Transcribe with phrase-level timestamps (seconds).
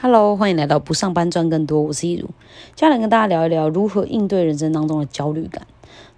[0.00, 2.28] Hello，欢迎来到不上班赚更多，我是一如。
[2.76, 5.66] 接下来跟大家聊一聊如何应对人生当中的焦虑感。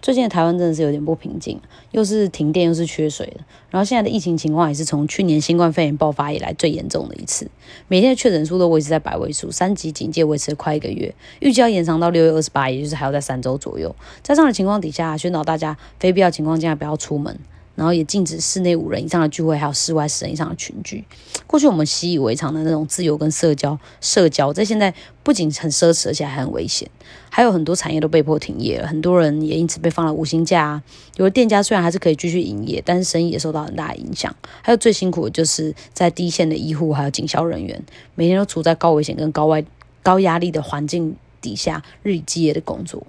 [0.03, 1.59] 最近的台湾真的是有点不平静，
[1.91, 7.51] 又是停电又是缺水的，然后现在的疫情情况也是从去年新冠肺炎爆发以来最严重的一次，
[7.89, 13.97] 每天的确诊数都维持在百位数，三级警戒维持了快一个月，预计要延长到六月二十八，也就是还要在三周左右。
[14.23, 17.39] 在这样的情况底下，宣导大家非必要情况下不要出门。
[17.75, 21.05] 然后也禁止室内五人以上的聚会，还有室外十人以上的群聚。
[21.47, 26.89] 过去我们习以为常的那种自由跟社交，社交在现在不仅很奢侈，而且还很危险。
[27.31, 30.83] 还有很多产业都被迫停业了，很多人也因此被放了无薪假。
[31.17, 34.35] 有的店家虽然还是可以继续营业，但是生意也受到很大的影响。
[34.63, 37.83] 还有最辛苦的就是在第一线的医护还有警消人员，
[38.15, 39.65] 每天都处在高危险跟高外
[40.03, 43.07] 高压力的环境底下，日以继夜的工作。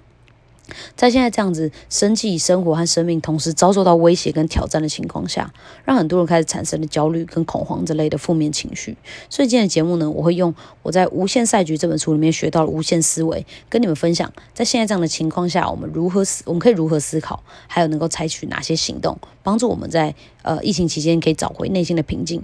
[0.96, 5.52] 在现在这样子生计、生活和生命同时遭受到威胁跟挑战的情况下，
[5.84, 8.96] 让很多人开始产生了焦虑跟恐慌之类的负面情绪。
[9.28, 22.42] 所以今天的节目呢，我会用我在《无限赛局》这本书里面学到的无限思维，跟你们分享，在现在这样的情况下，我们如何思，我们可以如何思考，还有能够采取哪些行动，帮助我们在呃疫情期间可以找回内心的平静。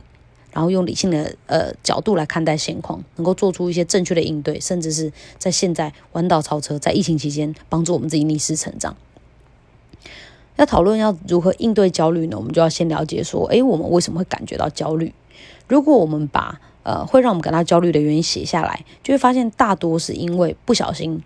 [0.52, 8.96] 然后用理性的呃角度来看待现况，能够做出一些正确的应对，甚至是在现在弯道超车，在疫情期间帮助我们自己逆势成长。
[10.56, 12.36] 要讨论要如何应对焦虑呢？
[12.36, 15.14] 我们就要先了解说，诶，我们为什么会感觉到焦虑？
[15.68, 21.22] 如果我们把呃会让我们感到焦虑的原因写下来，就会发现大多是因为不小心、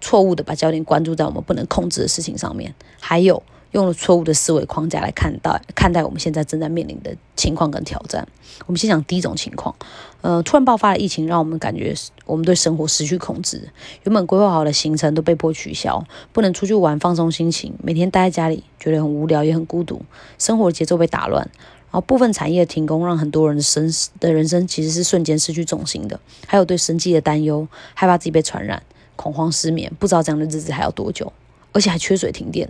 [0.00, 3.42] 错误的把焦点关注在我们不能控制的事情上面，还有。
[3.74, 8.26] 用了错误的思维框架来看待看待我们现在正在面临的情况跟挑战。
[8.66, 9.74] 我们先讲第一种情况，
[10.22, 11.92] 呃，突然爆发的疫情让我们感觉
[12.24, 13.68] 我们对生活失去控制，
[14.04, 20.02] 原本规划好的行程都被迫取消，不能出去玩放松心情，每天待在家里觉得很无聊也很孤独，
[20.38, 21.42] 生活节奏被打乱，
[21.90, 28.80] 然后部分产业停工，让很多人的生的人生其实是瞬间失去重心的，还有对生计的担忧，害怕自己被传染，
[29.16, 31.32] 恐慌失眠，不知道这样的日子还要多久。
[31.74, 32.66] 而且还缺水停电，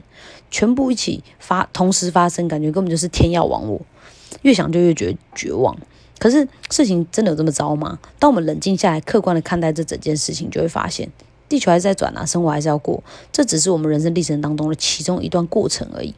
[0.50, 3.80] 全部一起发同时发生，感觉根本就是天要亡我。
[4.42, 5.76] 越想就越觉得绝望。
[6.18, 7.98] 可是事情真的有这么糟吗？
[8.18, 11.08] 当我们冷静下来，客观的看待这整件事情，就会发现
[11.48, 13.02] 地球还是在转啊，生活还是要过。
[13.30, 16.14] 这只是我们人生历程当中的其中一段过程而已。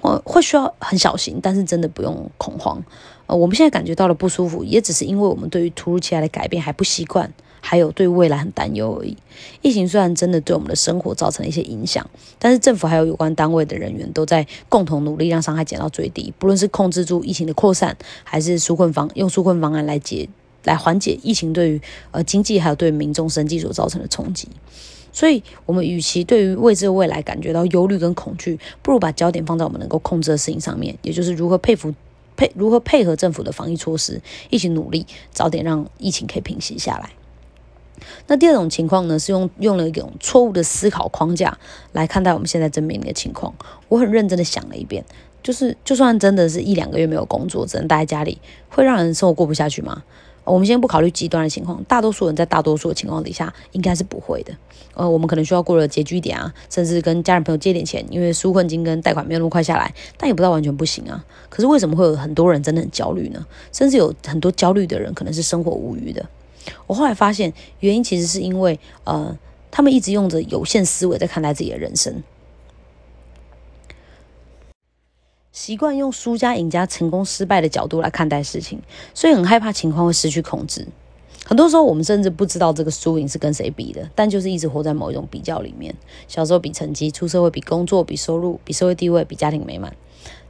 [0.00, 2.80] 我会需要很小心，但是真的不用恐慌。
[3.28, 7.32] 呃，我们现在感觉到了不舒服，也只是因为我们对于突如其来的改变还不习惯。
[7.60, 9.14] 还有对未来很担忧而已。
[9.62, 12.08] 疫情虽然真的对我们的生活造成了一些影响，
[12.38, 16.32] 但是政府还有有关单位的人员都在共同努力让伤害减到最低。
[16.38, 20.26] 不论是控制住疫情的扩散，还是纾困方用纾困方案来解
[20.64, 21.80] 来缓解疫情对于
[22.12, 24.48] 呃经济还有对民众生计所造成的冲击。
[25.12, 31.92] 所以，我们与其对于未知的未来感觉到忧虑跟恐惧，不如把焦点放在我们能够控制的事情上面，也就是如何佩服
[32.38, 37.10] 配如何配合政府的防疫措施，一起努力早点让疫情可以平息下来。
[38.28, 41.58] 那第二种情况呢，是用用了一种错误的思考框架
[41.92, 43.52] 来看待我们现在正面临的情况。
[43.88, 45.04] 我很认真的想了一遍，
[45.42, 48.38] 就是就算真的是一两个月没有工作，只能待在家里，
[48.68, 50.04] 会让人生活过不下去吗？
[50.48, 54.52] 我们先不考虑极端的情况，大多数人在大多数的情况底下应该是不会的。
[54.94, 61.24] 呃，我们可能需要过了拮据点啊，甚至跟家人朋友借点钱，因为纾困金跟贷款没有那么快下来，但也不知道完全不行啊。
[61.48, 63.46] 可是为什么会有很多人真的很焦虑呢？
[63.72, 66.26] 甚至有很多焦虑的人可能是生活无余的。
[66.86, 69.36] 我后来发现，原因其实是因为，呃，
[69.70, 72.22] 他们一直用着有限思维在看待自己的人生，
[75.60, 78.80] 习惯用输家、赢家、成功、失败的角度来看待事情，
[79.12, 80.86] 所以很害怕情况会失去控制。
[81.44, 85.92] 很多时候，我们甚至不知道这个输赢是跟谁比的，但就是一直活在某一种比较里面。
[86.28, 89.92] 小时候比成绩，出社会比工作、比收入、比社会地位、比家庭美满。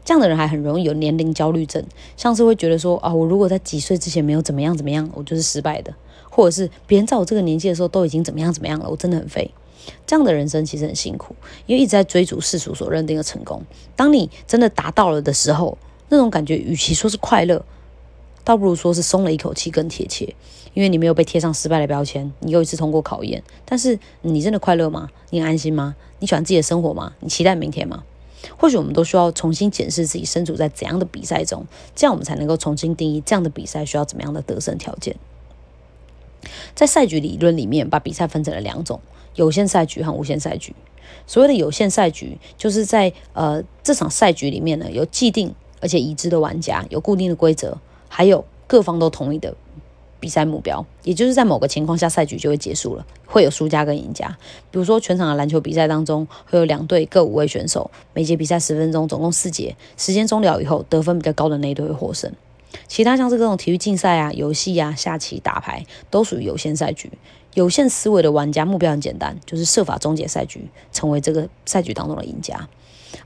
[0.04, 1.82] 这样的人还很容易有年龄焦虑症，
[2.14, 5.94] 像是会觉得说啊，我如果在几岁之前没有怎么样怎么样，我就是失败的。
[6.28, 9.50] 或者是别人在我这个年纪的时候都已经怎么样怎么样了，我真的很废。
[10.06, 11.34] 这样的人生其实很辛苦，
[11.66, 13.62] 因为一直在追逐世俗所认定的成功。
[13.96, 15.76] 当你真的达到了的时候，
[16.08, 17.64] 那种感觉与其说是快乐，
[18.44, 20.34] 倒不如说是松了一口气更贴切。
[20.74, 23.42] 因为你没有被贴上失败的标签，你又一次通过考验。
[23.64, 25.10] 但是你真的快乐吗？
[25.30, 25.96] 你安心吗？
[26.20, 27.14] 你喜欢自己的生活吗？
[27.18, 28.04] 你期待明天吗？
[28.56, 31.66] 或许我们都需要重新检视自己身处在怎样的比赛中，
[31.96, 35.16] 这样我们才能够重新定义这样的比赛需要怎么样的得胜条件。
[36.76, 39.00] 在赛局理论里面，把比赛分成了两种：
[39.38, 40.74] 有限赛局和无限赛局。
[41.26, 49.54] 所谓的有限赛局，就是在呃这场赛局里面呢，有既定而且已知的玩家，有固定的规则，还有各方都同意的
[50.18, 50.84] 比赛目标。
[51.04, 54.26] 也就是在某个情况下，赛局就会结束了，会有输家跟赢家。
[54.70, 62.30] 比如说，全场的篮球比赛当中，会有两队各五位选手，每节比赛十分钟，总共四节，时间终了以后，得分比较高的那一队会获胜。
[62.86, 67.10] 其他像是各种体育竞赛啊、游戏啊、下棋、打牌，都属于有限赛局。
[67.54, 72.68] 有限思维的玩家目标很简单，就是设法终结赛局，成为这个赛局当中的赢家。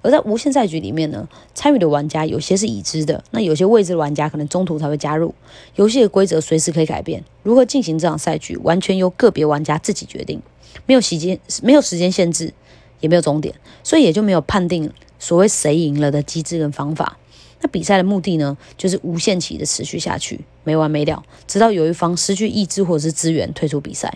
[0.00, 5.34] 而在无限赛局里面呢，参与的玩家有些是已知的，那有些未知的玩家可能中途才会加入。
[5.74, 10.40] 游戏的规则随时可以改变，如何进行这场赛局，完全由个别玩家自己决定，
[10.86, 12.54] 没有时间，没有时间限制，
[13.00, 17.18] 也没有终点，所以也就没有判定所谓谁赢了的机制跟方法。
[17.62, 24.12] 那比赛的目的呢，就是无限期的持续下去，没完没了，直到有一方失去意志或者是资源退出比赛。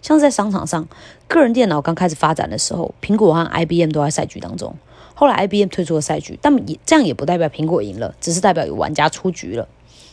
[0.00, 0.86] 像在商场上，
[1.26, 4.74] 个人电脑刚开始发展的时候，苹果和 IBM 都在赛局当中。
[5.14, 9.66] 后来 IBM 退出了赛局，但也这样也不代表苹果赢了，只是代表有玩家出局了。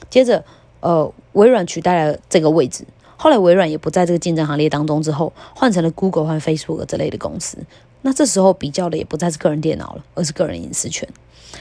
[0.10, 0.44] 接着，
[0.80, 2.86] 呃，微软取代了这个位置。
[3.18, 7.58] 后来微软也不在这个竞争行列当中，之后换成了 Google 和 Facebook 这类的公司。
[8.02, 11.08] 那这时候比较的也不再是个人电脑了，而是个人隐私权。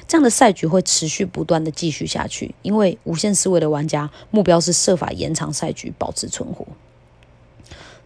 [0.06, 6.66] 这样的赛局会持续不断的继续下去，因为无限思维的玩家目标是设法延长赛局，保持存活。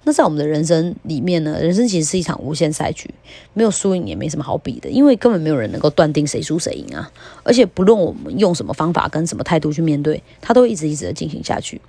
[0.07, 1.59] 那在我们的人生里面呢？
[1.63, 3.09] 人生其实是一场无限赛局，
[3.55, 7.11] 没有输赢也没什么好比的，因为根本没有人能够断定谁输谁赢啊！
[7.43, 11.81] 而且不论我们用什么方法跟什么态度去面对，它都会一直一直的进行下去，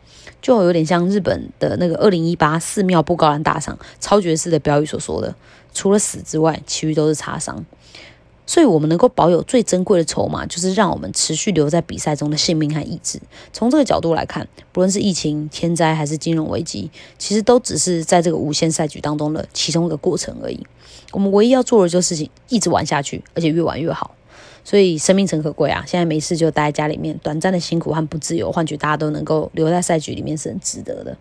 [0.41, 5.35] 就有点像日本的那个二零一八寺庙布高兰大赏超绝世的标语所说的
[5.75, 7.65] ：“除了死之外，其余都是擦伤。”
[8.47, 13.19] 所以，我们能够保有最珍贵的筹码，就是让我们持续留在比赛中的性命和意志。
[13.51, 20.65] 从这个角度来看，不论是疫情、天灾还是金融危机，其实都只是在这个无限赛局当中的其中一个过程而已。
[21.11, 24.15] 我们唯一要做的就是一直玩下去，而且越玩越好。
[24.63, 25.83] 所以，生命诚可贵啊！
[25.87, 31.15] 现在没事就待在家里面，短暂的辛苦和不自由，换取大家都能够留在赛局里面，是很值得的。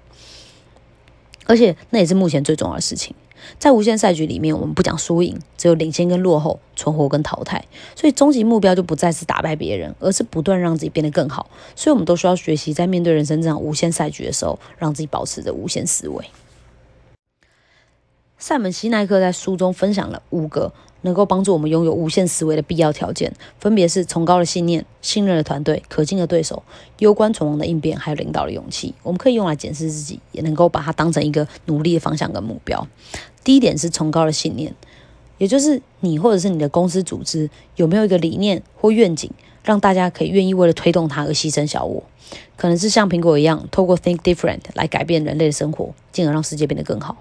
[1.46, 3.14] 而且，那也是目前最重要的事情。
[3.58, 7.64] 在无限赛局里面，我们不讲输赢，只有领先跟落后，存活跟淘汰。
[7.94, 11.48] 所以终极目标就不再是打败别人，而是不断让自己变得更好。
[11.74, 16.24] 所以我们都需要学习，在面对人生这场无限赛局的时候，让自己保持着无限思维。
[18.46, 20.70] 塞门西奈克在书中分享了五个。
[21.00, 26.62] 能够帮助我们拥有无限思维的必要条件，分别是崇高的信念、信任的团队、可敬的对手、
[26.98, 28.94] 攸关存亡的应变，还有领导的勇气。
[29.02, 32.86] 我们可以用来检视自己，也能够把它当成一个努力的方向跟目标。
[33.42, 34.74] 第一点是崇高的信念，
[35.38, 39.30] 也就是你或者是你的公司组织有没有一个理念或愿景，
[39.62, 42.02] 让大家可以愿意为了推动它而牺牲小我。
[42.56, 47.18] 可能是像苹果一样，透过 Think Different 来改变人类的生活，进而让世界变得更好。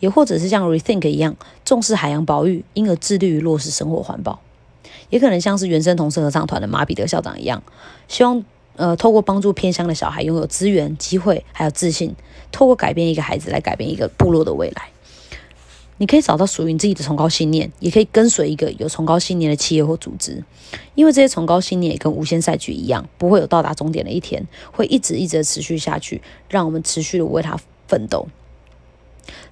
[0.00, 4.40] 也或者是像 Rethink 一样重视海洋保育，因而致力于落实生活环保；
[5.10, 7.62] 也可能像是原生童声合唱团的马彼得校长一样，
[8.08, 8.42] 希望
[8.76, 12.14] 呃透过帮助偏乡的小孩拥有资源、机会还有自信，
[12.50, 14.88] 透过改变一个孩子来改变一个部落的未来。
[15.98, 20.42] 你可以找到属于你自己的崇高信念，也可以跟随一个有崇高信念的企业或组织，
[20.94, 24.42] 因为这些崇高信念也跟无限赛局一样，不会有到达终点的一天，
[24.72, 27.54] 会一直一直持续下去，让我们持续的为它
[27.86, 28.26] 奋斗。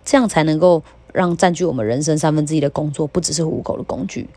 [0.04, 0.82] 这样才能够
[1.12, 4.28] 让占据我们人生三分之一的工作不只是糊口的工具。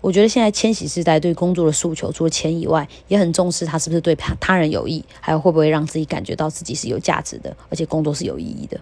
[0.00, 8.80] 我觉得现在千禧世代对工作的诉求，除了钱以外，也很重视他是不是对他他人有益，还有会不会让自己感觉到自己是有价值的，而且工作是有意义的。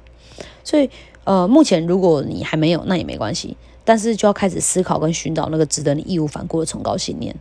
[0.65, 0.89] 所以，
[1.25, 3.55] 呃，目前如果你还没有，那也没关系。
[3.85, 7.35] 但是就要开始思考跟寻找那个值得你义无反顾的崇高信念。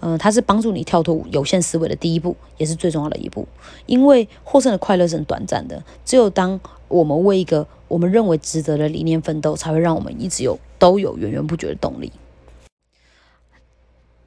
[0.00, 3.48] 嗯，它是帮助你跳脱有限思维的第一步，也是最重要的一步。
[3.86, 12.12] 因为获胜的快乐是很短暂的，只有当我们为一个我们认为值得的理念奋斗，才会让我们一直有都有源源不绝的动力。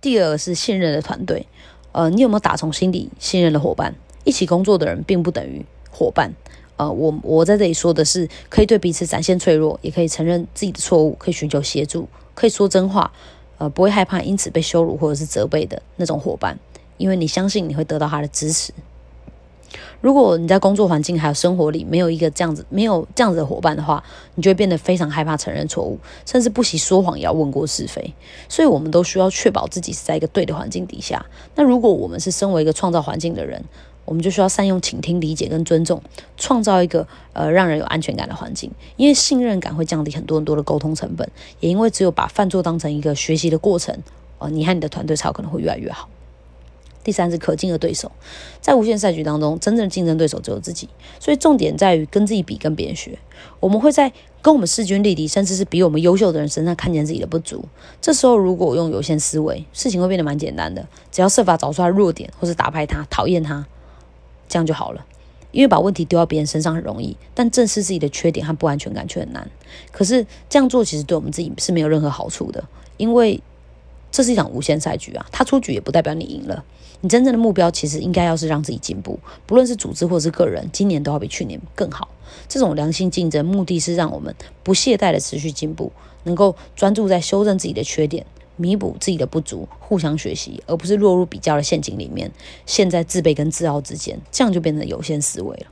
[0.02, 1.46] 第二是信任的团队，
[1.92, 3.94] 呃，你有没有打从心底信任的伙伴？
[4.24, 6.34] 一起工作的人并不等于伙伴。
[6.80, 13.12] 呃，我我在这里说的是，可以对彼此展现脆弱，也可以承认自己的错误，可以寻求协助，可以说真话，
[13.58, 16.58] 呃，不会害怕因此被羞辱或者是责备的那种伙伴，
[16.96, 18.72] 因为你相信你会得到他的支持。
[20.00, 24.02] 如果你在工作环境还有生活里没有一个这样子没有这样子的伙伴的话，
[24.36, 28.14] 你就会变得非常害怕承认错误，甚至不惜说谎也要问过是非。
[28.48, 31.26] 所以，我们都需要确保自己是在一个对的环境底下。
[31.56, 33.62] 那如果我们是身为一个创造环境的人，
[34.10, 36.02] 我们就需要善用倾听、理解跟尊重，
[36.36, 38.72] 创造一个呃让人有安全感的环境。
[38.98, 43.96] 因为信任感会降低很多很多的沟通成本，也因为只有把犯错当成一个学习的过程，
[44.40, 46.10] 呃，你和你的团队才可能会越来越好。
[47.04, 48.12] 第三是可敬的对手，
[48.60, 50.90] 在无限赛局当中，真正的竞争对手只有自己，
[51.20, 53.20] 所以重点在于跟自己比，跟别人学。
[53.60, 54.12] 我们会在
[54.42, 57.64] 跟我们势均力敌，甚至是比我们优秀的人身上看见自己的不足。
[58.02, 63.66] 这时候，如果用有限思维，事情会变得蛮简单的，只要设法找出他弱点，或是打败他，讨厌他。
[64.50, 65.06] 这样就好了，
[65.52, 69.50] 因为把问题丢到别人身上很容易，但正视自己的缺点和不安全感却很难。
[69.92, 72.62] 可是这样做其实对我们自己是没有任何好处的，
[72.98, 73.42] 因为
[74.12, 76.66] 这是一场无限赛局啊，他出局也不代表你赢了。
[77.02, 82.10] 你真正的目标其实应该要是让自己进步，不论是组织或是个人，今年都要比去年更好。
[82.50, 88.26] 这种良性竞争，目的是让我们不懈怠的持续进步，能够专注在修正自己的缺点，
[88.60, 92.30] 弥补自己的不足，互相学习，而不是落入比较的陷阱里面，
[92.66, 95.68] 陷在自卑跟自傲之间，这样就变成有限思维了。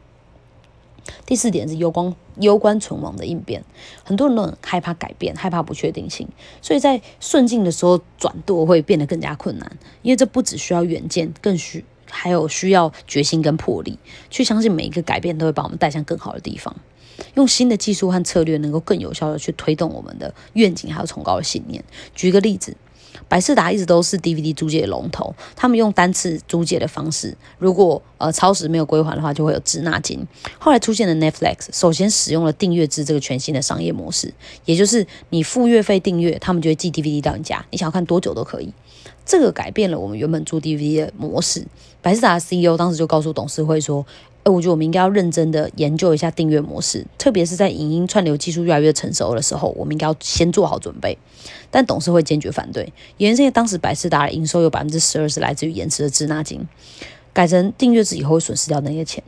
[1.25, 3.63] 第四点是攸关攸关存亡的应变，
[4.03, 6.27] 很多人都很害怕改变，害怕不确定性，
[6.61, 16.75] 所以在顺境的时候转舵会变得更加困难，因为这不只需要远见，更需还有需要决心跟魄力，去相信每一个改变都会把我们带向更好的地方，
[17.35, 21.83] 用新的技术和策略，能够更有效的去推动我们的愿景还有崇高的信念。
[22.15, 22.75] 举个例子。
[23.27, 30.25] 百事达一直都是 DVD 租借的龙头，他们用单次租借的方式，如果呃超时没有归还的话，就会有滞纳金。
[30.59, 34.31] 后来出现的 Netflix，首先使用了订阅制这个全新的商业模式，
[34.65, 38.71] 也就是你付月费订阅，他们就会寄 DVD 到你家，你想要看多久都可以。
[39.25, 41.65] 这个改变了我们原本租 DVD 的模式。
[42.01, 44.05] 百事达 CEO 当时就告诉董事会说。
[44.49, 51.17] 我觉得我们应该要认真的研究一下订阅模式，特别是在影音串流技术越来越成熟的时候，我们应该要先做好准备。
[51.69, 56.67] 但董事会坚决反对，原因是当时百事达的营收有百分之十二是来自于延迟的滞纳金，
[57.33, 59.23] 改成订阅制以后会损失掉那些钱。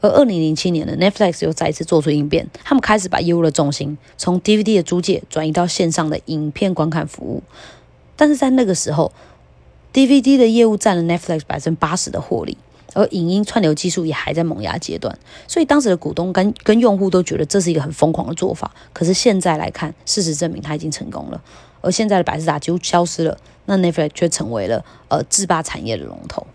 [0.00, 7.42] 而二零零七年的 Netflix 又再一次做出应变，他们开始把业务的重心从 DVD 的租借转移到线上的影片观看服务。
[8.14, 9.10] 但是在那个时候
[9.92, 12.58] ，DVD 的业务占了 Netflix 百分之八十的获利。
[12.94, 18.70] 而影音串流技术也还在萌芽阶段，所以当时的股东跟跟用户都觉得这是一个很疯狂的做法。
[18.94, 21.42] 可是现在来看，事实证明它已经成功了。
[21.82, 23.36] 而现在的百事达几乎消失了，
[23.66, 26.46] 那 Netflix 却成为了呃制霸产业的龙头。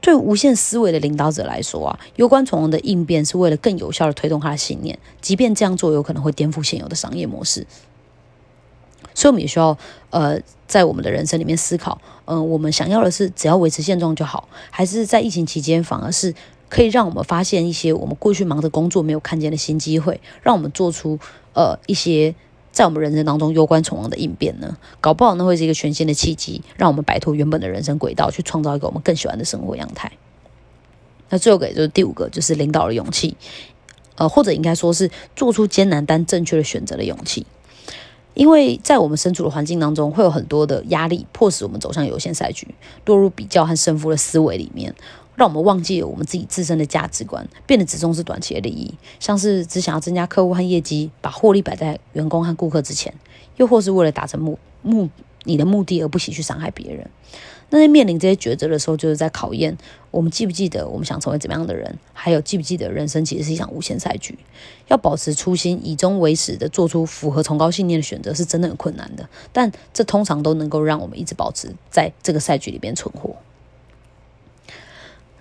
[0.00, 7.66] 对无限思维的领导者来说啊，有关从容的应变是为了更有效的推动他的信念，即便这样做有可能会颠覆现有的商业模式。
[9.18, 9.76] 所以我们也需要，
[10.10, 16.32] 呃，在我们的人生里面思考，嗯，我们想要的是只要维持现状就好，还是在疫情期间反而是
[16.68, 21.18] 可以让我们发现一些我们过去忙着工作没有看见的新机会，让我们做出
[21.52, 22.32] 呃一些
[22.70, 24.76] 在我们人生当中攸关存亡的应变呢？
[25.00, 30.12] 搞不好那会是一个全新的契机，让我们摆脱原本的人生轨道，去创造一个我们更喜欢的生活样态。
[31.28, 33.36] 那最后给就是第五个，就是领导的勇气，
[34.14, 37.44] 呃，或者应该说是做出艰难但正确的选择的勇气。
[38.38, 42.72] 因为在我们身处的环境当中，会有很多的压力，迫使我们走向有限赛局，
[43.04, 44.94] 落入比较和胜负的思维里面，
[45.34, 53.12] 让我们忘记了我们自己自身的价值观，变得只重视短期的利益，像是只想要增加客户和业绩，把获利摆在员工和顾客之前，
[53.58, 55.10] 又或是为了达成目目
[55.44, 57.08] 你的目的而不惜去伤害别人。
[57.70, 59.76] 那在面临这些抉择的时候，就是在考验
[60.10, 64.38] 我们记不记得我们想成为怎么样的人，还有记不记得人生其实是一场无限赛局。
[64.86, 69.28] 要保持初心，以终为始的做出符合崇高信念的选择，是真的很困难的。
[69.52, 73.36] 但这通常都能够让我们一直保持在这个赛局里边存活。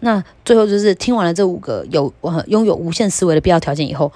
[0.02, 2.14] 那最后就是听完了这五个有
[2.48, 4.12] 拥有无限思维的必要条件以后，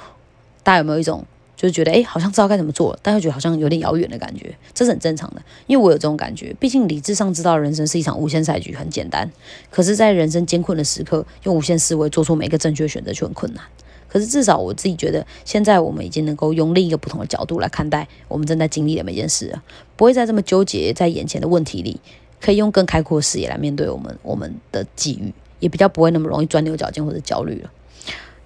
[0.64, 1.26] 大家有没有一种？
[1.68, 5.42] 就觉得哎，好像知道该怎么做，但又觉得好像有点遥远的感觉，这是很正常的。
[5.68, 9.32] 因为我有这种感觉，毕竟理智上知道人生是一场无限赛局，很简单。
[9.70, 13.64] 可是，在人生艰困的时刻，用无限思维做出每一个正确选择就很困难。
[14.08, 19.64] 可是，至少我自己觉得，现在我们已经能够用另一个不同的角度来看待我们正在经历的每件事了，
[19.96, 22.02] 不会再这么纠结在眼前的问题里，
[22.42, 27.72] 可以用更开阔的视野来面对我们我们的际遇，也比较不会那么容易钻牛角尖或者焦虑了。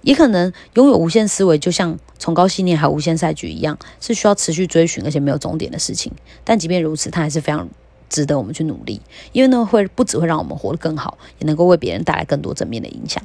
[0.06, 6.12] 也可能拥有无限思维，就像崇高信念还有无限赛局一样，是需要持续追寻而且没有终点的事情。
[6.44, 7.68] 但即便如此，它还是非常
[8.08, 9.00] 值得我们去努力，
[9.32, 13.20] 因为呢，会不只会让我们活得更好，也能够为别人带来更多正面的影响。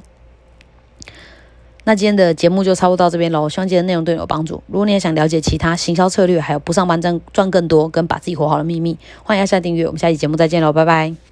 [1.84, 4.64] 那今天的节目就差不多到这边喽，希望今天的内容对你有帮助。
[4.66, 9.86] 如果你也想了解其他行销策略，还有不上班赚赚更多跟把自己活好的秘密，欢迎按下订阅。
[9.86, 11.31] 我们下期节目再见喽，拜拜。